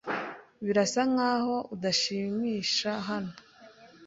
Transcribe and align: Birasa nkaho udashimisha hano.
Birasa 0.65 1.01
nkaho 1.11 1.55
udashimisha 1.73 2.91
hano. 3.07 3.31